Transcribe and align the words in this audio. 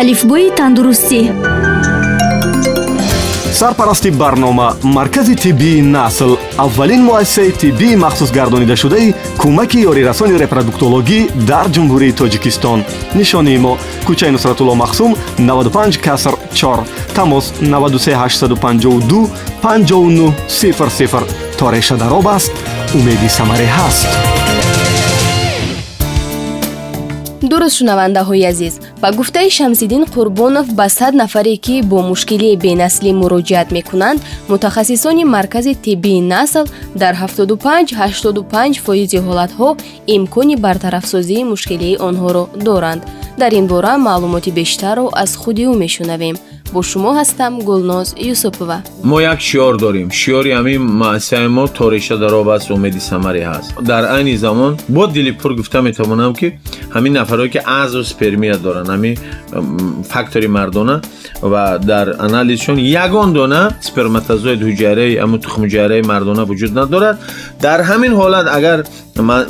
алифбои 0.00 0.50
тандурустӣ. 0.58 1.20
Сарпарасти 3.52 4.10
барнома 4.10 4.76
маркази 4.82 5.34
тиббии 5.34 5.80
насл 5.80 6.36
аввалин 6.58 7.02
муассисаи 7.04 7.50
тиббии 7.50 7.96
махсусгардонидашудаи 7.96 9.14
кӯмаки 9.40 9.78
ёрирасони 9.90 10.36
репродуктологӣ 10.42 11.20
дар 11.50 11.66
ҷумҳурии 11.74 12.16
тоҷикистон. 12.20 12.78
Нишонии 13.14 13.58
мо 13.64 13.72
кӯчаи 14.06 14.30
нусратулло 14.34 14.74
махсум 14.74 15.16
95 15.38 15.98
каср 16.06 16.34
4 16.52 16.84
тамос 17.14 17.54
93852 17.60 19.30
5900 19.62 21.24
то 21.58 21.70
реша 21.70 21.96
дароб 21.96 22.28
аст. 22.28 22.52
Умеди 22.94 23.28
самарӣ 23.38 23.66
ҳаст 23.76 24.35
дуруст 27.56 27.76
шунавандаҳои 27.80 28.44
азиз. 28.52 28.74
Ба 29.02 29.08
гуфтаи 29.18 29.50
шамсиддин 29.58 30.04
қурбонов 30.14 30.66
ба 30.78 30.86
сад 30.98 31.14
нафаре 31.22 31.56
ки 31.64 31.76
бо 31.90 31.98
мушкилии 32.10 32.60
бенаслӣ 32.64 33.10
муроҷиат 33.20 33.68
мекунанд 33.76 34.18
мутахассисони 34.50 35.24
маркази 35.36 35.74
тиббии 35.84 36.20
насл 36.32 36.64
дар 37.02 37.14
7585 37.14 38.80
фоизи 38.84 39.18
ҳолатҳо 39.26 39.68
имкони 40.16 40.56
бартарафсозии 40.66 41.48
мушкилии 41.52 41.98
онҳоро 42.08 42.44
доранд 42.66 43.02
дар 43.41 43.51
ин 43.59 43.67
бора 43.67 43.97
маълумоти 43.97 44.51
бештарро 44.51 45.09
аз 45.23 45.31
худи 45.35 45.63
ӯ 45.69 45.73
мешунавем 45.83 46.35
бо 46.73 46.81
шумо 46.83 47.11
ҳастам 47.19 47.53
гулноз 47.67 48.07
юсупова 48.33 48.77
мо 49.03 49.17
як 49.21 49.39
шиёр 49.39 49.73
дорем 49.77 50.09
шиёри 50.19 50.51
ҳамин 50.57 50.81
муассисаи 51.01 51.47
мо 51.47 51.65
ториша 51.67 52.17
дароб 52.17 52.47
аст 52.55 52.71
умеди 52.71 52.99
самарӣ 52.99 53.41
ҳаст 53.51 53.69
дар 53.91 54.03
айни 54.15 54.35
замон 54.37 54.77
бо 54.95 55.07
дили 55.07 55.31
пур 55.31 55.51
гуфта 55.59 55.81
метавонам 55.81 56.33
ки 56.39 56.47
ҳамин 56.95 57.13
нафаре 57.19 57.49
ки 57.53 57.59
азу 57.81 58.03
спермия 58.03 58.57
доранд 58.57 58.87
ҳамин 58.95 59.15
фактори 60.13 60.47
мардона 60.47 61.01
ва 61.41 61.63
дар 61.91 62.07
анализшон 62.27 62.77
ягон 63.05 63.33
дона 63.33 63.61
сперматозоид 63.81 64.61
ҳуҷайраи 64.67 65.17
амн 65.23 65.39
тухмуҷайраи 65.45 66.01
мардона 66.11 66.43
вуҷуд 66.51 66.71
надорад 66.79 67.15
дар 67.65 67.79
ҳамин 67.89 68.13
ҳолат 68.19 68.47
агар 68.57 68.79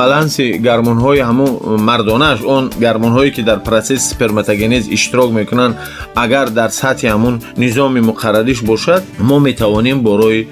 баланси 0.00 0.44
гармонҳои 0.68 1.20
ҳамун 1.28 1.50
мардонааш 1.90 2.38
он 2.56 2.64
гармонҳое 2.84 3.30
ки 3.36 3.42
дар 3.42 3.58
процесси 3.68 4.08
сперматогенез 4.14 4.84
иштирок 4.96 5.30
мекунанд 5.32 5.74
агар 6.24 6.46
дар 6.50 6.70
сатҳи 6.70 7.06
ҳамун 7.14 7.34
низоми 7.56 8.00
муқаррариш 8.10 8.58
бошад 8.70 9.02
мо 9.18 9.36
метавонем 9.48 9.98
бо 10.06 10.12
роҳи 10.22 10.42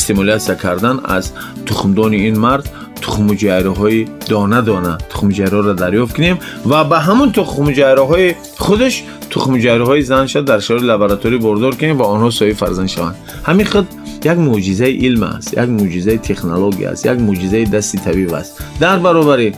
стимулясия 0.00 0.56
кардан 0.64 0.96
аз 1.16 1.24
тухмдони 1.66 2.18
ин 2.28 2.36
мард 2.46 2.66
тухмуҷайраҳои 3.04 4.00
дона 4.32 4.60
дона 4.70 4.92
тухмуҷайраҳоро 5.12 5.72
дарёфт 5.82 6.12
кунем 6.16 6.36
ва 6.70 6.80
ба 6.90 6.98
ҳамун 7.06 7.28
тухмуҷайраҳои 7.38 8.28
худаш 8.64 8.94
тухмуҷайраҳои 9.32 10.02
занша 10.12 10.40
дар 10.50 10.60
шарои 10.66 10.86
лабораторӣ 10.92 11.36
бордор 11.46 11.72
кунем 11.80 11.96
ва 12.00 12.06
онҳо 12.14 12.30
соҳиби 12.38 12.60
фарзанд 12.62 12.90
шаванд 12.94 13.16
ҳамин 13.48 13.66
худ 13.72 13.86
як 14.32 14.38
мӯъҷизаи 14.46 14.94
илм 15.06 15.22
аст 15.34 15.48
як 15.62 15.68
мӯъҷизаи 15.78 16.18
технология 16.28 16.88
аст 16.92 17.02
як 17.12 17.18
мӯъҷизаи 17.26 17.64
дасти 17.74 17.96
табиб 18.06 18.30
аст 18.40 18.52
дар 18.84 18.98
баробари 19.06 19.48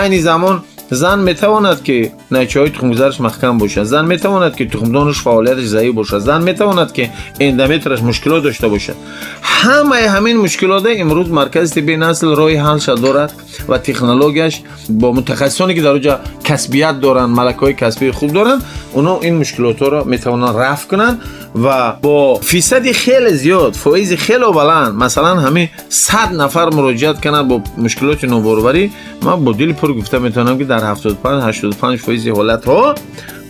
айни 0.00 0.18
замон 0.28 0.56
زن 0.91 1.19
می‌تواند 1.19 1.83
که 1.83 2.11
نچه 2.31 2.59
های 2.59 2.69
تخمگذارش 2.69 3.21
محکم 3.21 3.57
باشد. 3.57 3.83
زن 3.83 4.05
می‌تواند 4.05 4.55
که 4.55 4.67
تخمدانش 4.67 5.19
فعالیتش 5.19 5.63
ضعیف 5.63 5.95
باشد. 5.95 6.19
زن 6.19 6.43
می‌تواند 6.43 6.91
که 6.91 7.09
اندامترش 7.39 8.01
مشکلات 8.01 8.43
داشته 8.43 8.67
باشد. 8.67 8.95
همه 9.41 9.95
همین 9.95 10.37
مشکلات 10.37 10.83
امروز 10.97 11.29
مرکز 11.29 11.73
طبی 11.73 11.97
نسل 11.97 12.35
رای 12.35 12.55
حلش 12.55 12.89
دارد 12.89 13.33
و 13.69 13.77
تکنولوژیش 13.77 14.61
با 14.89 15.11
متخصصانی 15.11 15.75
که 15.75 15.81
در 15.81 15.89
اونجا 15.89 16.19
کسبیت 16.43 16.99
دارن 16.99 17.25
ملک 17.25 17.55
های 17.55 17.73
کسبی 17.73 18.11
خوب 18.11 18.33
دارند 18.33 18.63
اونا 18.93 19.19
این 19.19 19.37
مشکلات 19.37 19.81
را 19.81 20.03
می‌توانند 20.03 20.57
رفع 20.57 20.87
کنند 20.87 21.21
و 21.63 21.91
با 21.91 22.35
فیصد 22.35 22.91
خیلی 22.91 23.29
زیاد 23.29 23.73
فایز 23.73 24.13
خیلی 24.13 24.51
بلند 24.53 24.95
مثلا 24.95 25.35
همین 25.35 25.69
100 25.89 26.33
نفر 26.33 26.69
مراجعت 26.69 27.21
کنند 27.21 27.47
با 27.47 27.61
مشکلات 27.77 28.23
نابرابری 28.23 28.91
من 29.23 29.45
با 29.45 29.51
دل 29.51 29.73
پر 29.73 29.93
گفته 29.93 30.19
می‌تونم 30.19 30.57
که 30.57 30.63
در 30.63 30.83
75 30.83 31.43
85 31.43 31.99
فایز 31.99 32.27
حالت 32.27 32.65
ها 32.65 32.95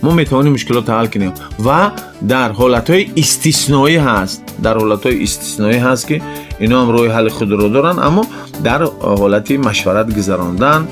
ما 0.02 0.14
می‌توانیم 0.14 0.52
مشکلات 0.52 0.90
حل 0.90 1.06
کنیم. 1.06 1.32
و 1.66 1.90
در 2.28 2.52
حالت 2.52 2.90
های 2.90 3.10
استثنایی 3.16 3.96
هست 3.96 4.42
در 4.62 4.78
حالت 4.78 5.06
های 5.06 5.22
استثنایی 5.22 5.78
هست 5.78 6.06
که 6.06 6.22
اینا 6.58 6.82
هم 6.82 6.90
روی 6.90 7.08
حل 7.08 7.28
خود 7.28 7.50
رو 7.50 7.68
دارن 7.68 7.98
اما 7.98 8.26
در 8.64 8.82
حالت 9.00 9.50
مشورت 9.50 10.16
گذراندن 10.18 10.88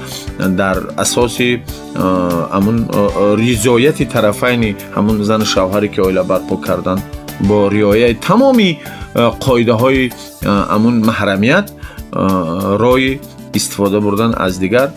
در 0.56 0.76
اساس 0.98 1.38
همون 2.52 2.88
رضایت 3.38 4.02
طرفین 4.02 4.76
همون 4.96 5.22
زن 5.22 5.44
شوهری 5.44 5.88
که 5.88 6.02
اویلا 6.02 6.22
برپا 6.22 6.56
کردن 6.66 7.02
با 7.48 7.68
رعایت 7.68 8.20
تمامی 8.20 8.78
قایده 9.40 9.72
های 9.72 10.10
همون 10.46 10.94
محرمیت 10.94 11.70
رای 12.78 13.20
استفاده 13.54 14.00
بردن 14.00 14.34
از 14.34 14.58
دیگر. 14.60 14.88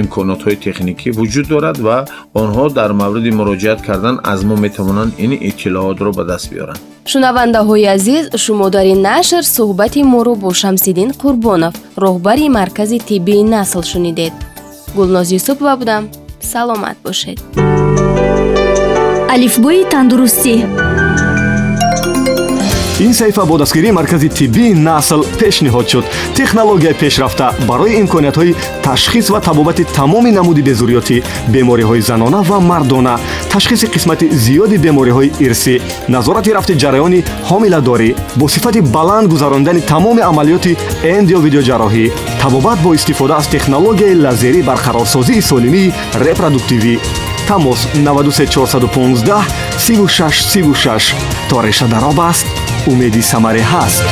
Имконотҳои 0.00 0.56
техникӣ 0.66 1.08
вуҷуд 1.18 1.46
дорад 1.54 1.78
ва 1.86 1.98
онҳо 2.42 2.64
дар 2.78 2.90
мавриди 3.00 3.30
муроҷиат 3.40 3.80
кардан 3.86 4.16
аз 4.32 4.40
мо 4.48 4.56
метавонанд 4.64 5.12
ин 5.24 5.32
иттилоотро 5.48 6.10
ба 6.18 6.24
даст 6.30 6.46
биёранд. 6.52 6.80
Шунавандаҳои 7.12 7.86
азиз 7.96 8.24
шумо 8.44 8.66
дар 8.76 8.86
ин 8.94 9.00
нашр 9.10 9.42
суҳбати 9.56 10.00
моро 10.12 10.34
бо 10.42 10.50
шамсиддин 10.62 11.10
қурбонов 11.22 11.74
роҳбари 12.04 12.46
маркази 12.58 12.98
тиббии 13.08 13.44
насл 13.54 13.82
шунидед. 13.92 14.32
Гулноз 14.96 15.28
юсупова 15.38 15.76
будам. 15.80 16.02
Саломат 16.52 16.96
бошед. 17.04 17.38
Алифбои 19.34 19.84
тандурустӣ 19.92 20.54
ин 23.00 23.12
саҳифа 23.12 23.44
бо 23.44 23.58
дастгирии 23.58 23.90
маркази 23.90 24.28
тиббии 24.28 24.74
насл 24.74 25.20
пешниҳод 25.40 25.88
шуд. 25.90 26.04
Технологияи 26.34 26.94
пешрафта 26.94 27.52
барои 27.68 27.98
имкониятҳои 28.02 28.54
ташхис 28.82 29.30
ва 29.30 29.40
табобати 29.40 29.84
тамоми 29.84 30.30
намуди 30.30 30.62
безурётӣ 30.62 31.22
бемориҳои 31.48 32.00
занона 32.00 32.42
ва 32.42 32.60
мардона 32.60 33.18
ташхиси 33.50 33.86
қисмати 33.86 34.26
зиёди 34.44 34.76
бемориҳои 34.84 35.32
ирсӣ 35.40 35.74
назорати 36.08 36.54
рафти 36.54 36.74
ҷараёни 36.82 37.24
ҳомиладорӣ 37.50 38.14
бо 38.36 38.48
сифати 38.48 38.80
баланд 38.80 39.28
гузарондани 39.28 39.80
тамоми 39.80 40.22
амалиёти 40.30 40.76
энд 41.14 41.30
ё 41.36 41.38
видеоҷарроҳӣ 41.46 42.12
табобат 42.42 42.78
бо 42.84 42.94
истифода 42.94 43.34
аз 43.40 43.46
технологияи 43.48 44.20
лазерӣ 44.24 44.60
барқарорсозии 44.70 45.42
солимии 45.50 45.92
репродуктивӣ. 46.24 46.98
Тамос 47.48 47.80
93415 47.94 49.44
3636 49.78 51.14
то 51.48 51.60
реша 51.60 51.86
дароб 51.86 52.20
аст 52.20 52.46
умеди 52.86 53.22
самаре 53.22 53.62
ҳаст 53.72 54.02